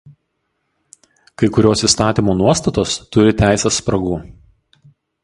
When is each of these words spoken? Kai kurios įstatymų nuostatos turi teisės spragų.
Kai 1.41 1.49
kurios 1.57 1.85
įstatymų 1.87 2.35
nuostatos 2.39 2.95
turi 3.17 3.37
teisės 3.43 3.79
spragų. 3.83 4.19